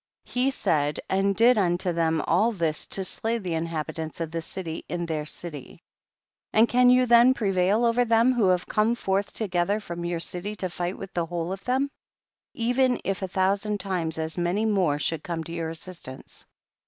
he 0.25 0.49
said 0.49 0.99
and 1.09 1.35
did 1.35 1.59
unto 1.59 1.93
them 1.93 2.21
all 2.25 2.51
this 2.51 2.87
to 2.87 3.05
slay 3.05 3.37
the 3.37 3.53
in 3.53 3.67
habitants 3.67 4.19
of 4.19 4.31
the 4.31 4.41
city 4.41 4.83
in 4.89 5.05
their 5.05 5.27
city. 5.27 5.73
18. 5.77 5.79
And 6.53 6.67
can 6.67 6.89
you 6.89 7.05
then 7.05 7.35
prevail 7.35 7.85
over 7.85 8.03
them 8.03 8.33
who 8.33 8.47
have 8.47 8.65
come 8.65 8.95
forth 8.95 9.31
to 9.35 9.47
gether 9.47 9.79
from 9.79 10.03
your 10.03 10.19
city 10.19 10.55
to 10.55 10.69
fight 10.71 10.97
with 10.97 11.13
the 11.13 11.27
whole 11.27 11.51
of 11.51 11.63
them, 11.65 11.91
even 12.55 12.99
if 13.03 13.21
a 13.21 13.27
thou 13.27 13.53
sand 13.53 13.79
times 13.79 14.17
as 14.17 14.39
many 14.39 14.65
more 14.65 14.97
should 14.97 15.21
come 15.23 15.43
to 15.43 15.51
your 15.53 15.69
assistance. 15.69 16.47